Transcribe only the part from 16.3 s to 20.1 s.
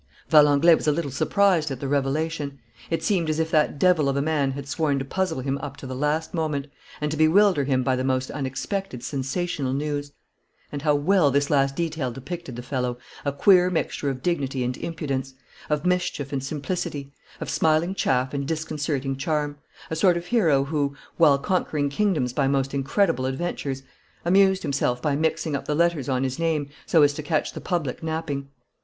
and simplicity, of smiling chaff and disconcerting charm, a